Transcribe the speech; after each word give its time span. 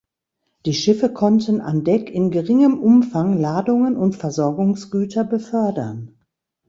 Die 0.65 0.73
Schiffe 0.73 1.13
konnten 1.13 1.61
an 1.61 1.83
Deck 1.83 2.09
in 2.09 2.31
geringem 2.31 2.79
Umfang 2.79 3.39
Ladungen 3.39 3.95
und 3.95 4.15
Versorgungsgüter 4.15 5.23
befördern. 5.23 6.17